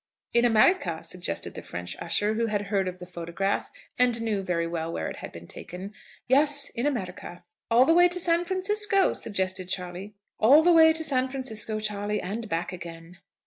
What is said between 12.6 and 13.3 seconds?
again."